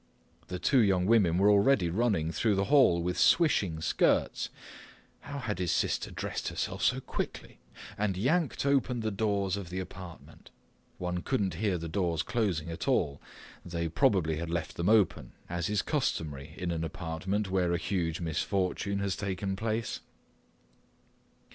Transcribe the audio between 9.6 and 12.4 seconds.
the apartment. One couldn't hear the doors